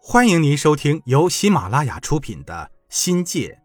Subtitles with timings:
[0.00, 3.60] 欢迎您收听由喜马拉雅出品的《新界》，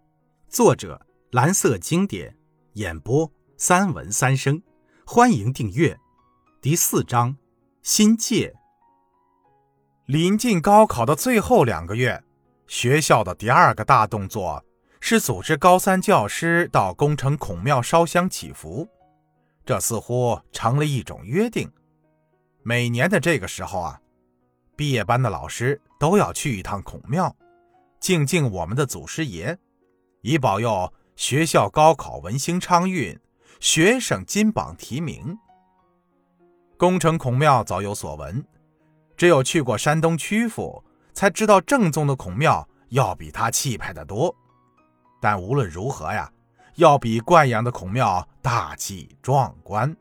[0.54, 2.36] 作者蓝色经典，
[2.74, 4.62] 演播三文三生。
[5.06, 5.98] 欢迎订阅。
[6.60, 7.38] 第四章，
[7.82, 8.54] 新界。
[10.06, 12.22] 临近高考的最后两个月，
[12.68, 14.66] 学校的第二个大动作
[15.00, 18.88] 是组织高三教师到宫城孔庙烧香祈福。
[19.66, 21.72] 这似乎成了一种约定。
[22.64, 24.00] 每年的这个时候啊。
[24.76, 27.34] 毕业班的老师都要去一趟孔庙，
[27.98, 29.58] 敬敬我们的祖师爷，
[30.20, 33.18] 以保佑学校高考文兴昌运，
[33.62, 35.40] 学生金榜题名。
[36.76, 38.46] 宫城孔庙早有所闻，
[39.16, 40.84] 只有去过山东曲阜，
[41.14, 44.36] 才知道正宗的孔庙要比它气派的多。
[45.22, 46.30] 但无论如何呀，
[46.76, 49.96] 要比灌阳的孔庙大气壮观。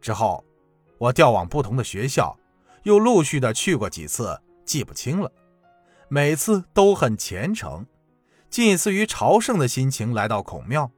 [0.00, 0.44] 之后，
[0.98, 2.38] 我调往不同的学校。
[2.84, 5.30] 又陆续的去过几次，记不清了。
[6.08, 7.86] 每次都很虔诚，
[8.50, 10.90] 近似于朝圣的心情来到孔庙，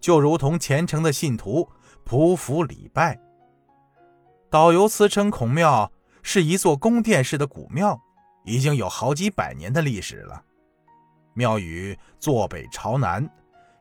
[0.00, 1.68] 就如同虔诚的信徒
[2.04, 3.18] 匍匐礼拜。
[4.50, 8.00] 导游词称孔庙是一座宫殿式的古庙，
[8.44, 10.42] 已经有好几百年的历史了。
[11.34, 13.30] 庙宇坐北朝南，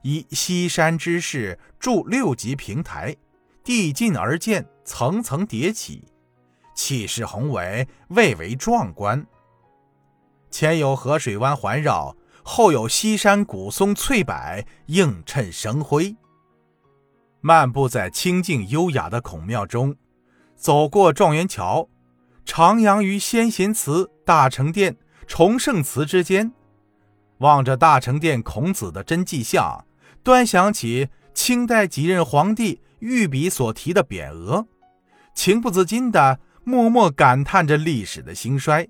[0.03, 3.15] 以西山之势筑六级平台，
[3.63, 6.03] 递进而建，层层叠起。
[6.77, 9.25] 气势宏伟，蔚为壮观。
[10.51, 16.15] 前有河水湾环绕，后有西山古松翠柏映衬生辉。
[17.41, 19.95] 漫步在清静优雅的孔庙中，
[20.55, 21.89] 走过状元桥，
[22.45, 26.53] 徜徉于先贤祠、大成殿、崇圣祠之间，
[27.39, 29.83] 望着大成殿孔子的真迹像，
[30.21, 34.67] 端详起清代几任皇帝御笔所题的匾额，
[35.33, 36.39] 情不自禁的。
[36.67, 38.89] 默默感叹着历史的兴衰，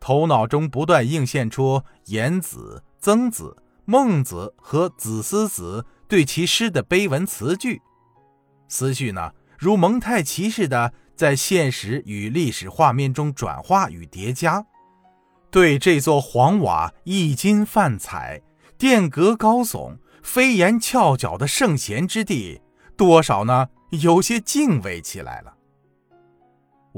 [0.00, 7.82] 头脑中不断映现出颜子、曾子、孟子和子思子对其诗的碑文词句，
[8.68, 14.64] 思绪呢如蒙太奇似的在现实与历史画面中转化与叠加，
[15.50, 18.40] 对这座黄瓦一金泛彩、
[18.78, 22.62] 殿阁高耸、飞檐翘角的圣贤之地，
[22.96, 25.57] 多少呢有些敬畏起来了。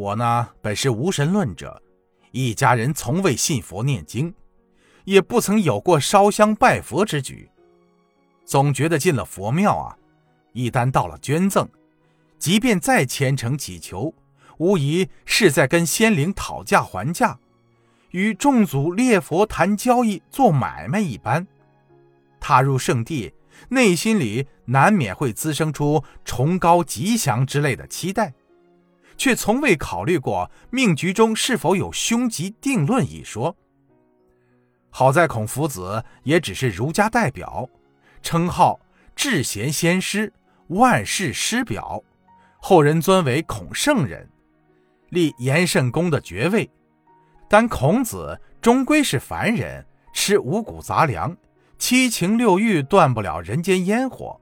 [0.01, 1.83] 我呢，本是无神论者，
[2.31, 4.33] 一家人从未信佛念经，
[5.05, 7.51] 也不曾有过烧香拜佛之举。
[8.47, 9.95] 总觉得进了佛庙啊，
[10.55, 11.69] 一旦到了捐赠，
[12.39, 14.15] 即便再虔诚祈求，
[14.57, 17.39] 无疑是在跟仙灵讨价还价，
[18.13, 21.47] 与众祖列佛谈交易、做买卖一般。
[22.41, 23.35] 踏入圣地，
[23.69, 28.33] 内心里难免会滋生出崇高吉祥之类的期待。
[29.21, 33.55] 却从未考虑过命局中是否有凶吉定论一说。
[34.89, 37.69] 好在孔夫子也只是儒家代表，
[38.23, 38.81] 称号
[39.15, 40.33] 至贤先师，
[40.69, 42.03] 万世师表，
[42.63, 44.27] 后人尊为孔圣人，
[45.11, 46.71] 立延圣公的爵位。
[47.47, 51.37] 但孔子终归是凡人，吃五谷杂粮，
[51.77, 54.41] 七情六欲断不了人间烟火，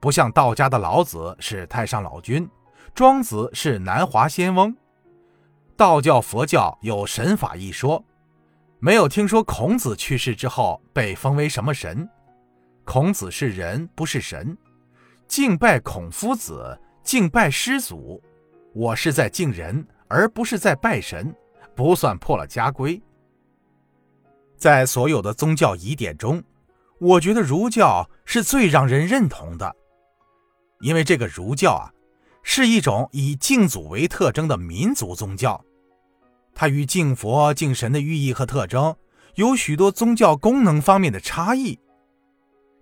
[0.00, 2.50] 不像道家的老子是太上老君。
[2.94, 4.76] 庄子是南华仙翁，
[5.78, 8.04] 道教、佛教有神法一说，
[8.80, 12.06] 没有听说孔子去世之后被封为什么神。
[12.84, 14.56] 孔子是人，不是神。
[15.26, 18.22] 敬拜孔夫子，敬拜师祖，
[18.74, 21.34] 我是在敬人，而不是在拜神，
[21.74, 23.02] 不算破了家规。
[24.58, 26.44] 在所有的宗教疑点中，
[26.98, 29.74] 我觉得儒教是最让人认同的，
[30.80, 31.90] 因为这个儒教啊。
[32.42, 35.64] 是一种以敬祖为特征的民族宗教，
[36.54, 38.94] 它与敬佛敬神的寓意和特征
[39.36, 41.78] 有许多宗教功能方面的差异。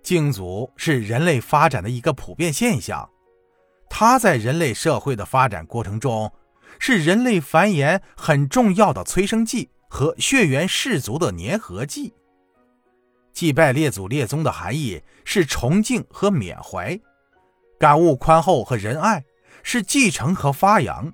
[0.03, 3.09] 敬祖是人类发展的一个普遍现象，
[3.89, 6.33] 它在人类社会的发展过程中
[6.79, 12.15] 是人类繁衍很重要的催生剂和血缘氏族的粘合剂。
[13.33, 16.99] 祭拜列祖列宗的含义是崇敬和缅怀，
[17.79, 19.23] 感悟宽厚和仁爱。
[19.63, 21.13] 是继承和发扬，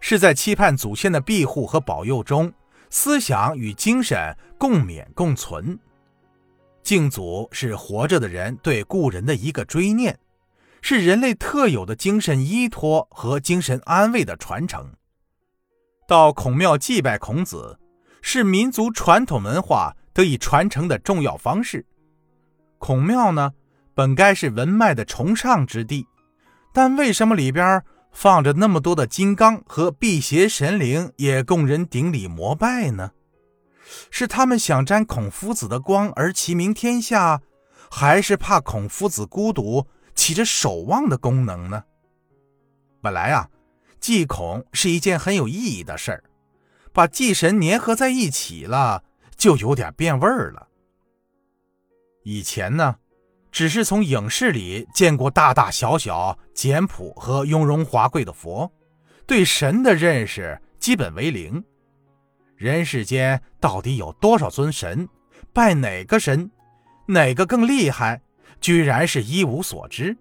[0.00, 2.52] 是在期盼祖先的庇护和保佑中，
[2.90, 5.78] 思想与精神共勉共存。
[6.82, 10.18] 敬祖是活着的人对故人的一个追念，
[10.80, 14.92] 是人类特有的精神依托和精神安慰的传承。
[16.06, 17.78] 到孔庙祭拜孔子，
[18.22, 21.84] 是民族传统文化得以传承的重要方式。
[22.78, 23.52] 孔庙呢，
[23.92, 26.06] 本该是文脉的崇尚之地。
[26.78, 27.82] 但为什么里边
[28.12, 33.10] 放着那么多的金刚和辟邪神灵，也供人顶礼膜拜呢？
[34.12, 37.42] 是他们想沾孔夫子的光而齐名天下，
[37.90, 41.82] 还是怕孔夫子孤独，起着守望的功能呢？
[43.02, 43.50] 本来啊，
[43.98, 46.22] 祭孔是一件很有意义的事儿，
[46.92, 49.02] 把祭神粘合在一起了，
[49.36, 50.68] 就有点变味儿了。
[52.22, 52.98] 以前呢，
[53.58, 58.70] 只是从影视里见过大大小小、简朴和雍容华贵的佛，
[59.26, 61.64] 对神的认识基本为零。
[62.54, 65.08] 人世间到底有多少尊神？
[65.52, 66.48] 拜哪个神？
[67.08, 68.22] 哪个更厉害？
[68.60, 70.16] 居然是一无所知。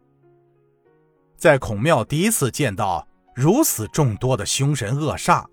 [1.38, 5.45] 在孔庙第一次见到如此众多的凶神恶煞，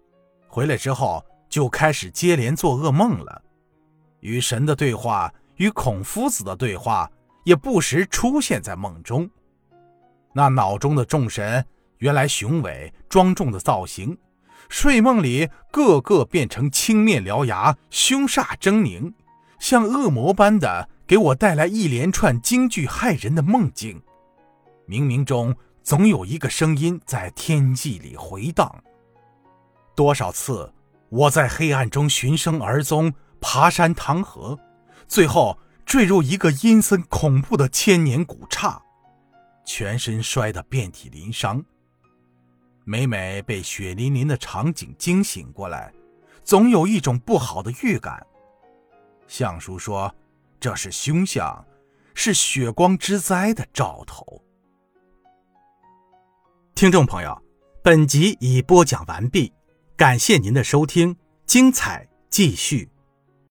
[0.49, 3.43] 回来之后就开始接连做噩梦了。
[4.21, 7.11] 与神的对话，与孔夫子的对话，
[7.45, 9.31] 也不时出现在梦中。
[10.33, 11.65] 那脑中的众神，
[11.99, 14.19] 原来雄伟庄重的造型。
[14.69, 19.13] 睡梦里，个个变成青面獠牙、凶煞狰狞，
[19.59, 24.03] 像恶魔般的给我带来一连串惊惧骇人的梦境。
[24.89, 28.83] 冥冥中总有一个声音在天际里回荡。
[29.95, 30.73] 多少次
[31.11, 34.59] 我在黑暗中寻声而踪，爬山淌河，
[35.07, 38.81] 最后坠入一个阴森恐怖的千年古刹，
[39.65, 41.65] 全身摔得遍体鳞伤。
[42.85, 45.93] 每每被血淋淋的场景惊醒过来，
[46.43, 48.27] 总有一种不好的预感。
[49.27, 50.15] 相叔说
[50.61, 51.65] ：“这是凶相，
[52.15, 54.43] 是血光之灾的兆头。”
[56.75, 57.41] 听众朋友，
[57.83, 59.53] 本集已播讲完毕，
[59.97, 61.17] 感谢您的收听，
[61.47, 62.91] 精彩继续。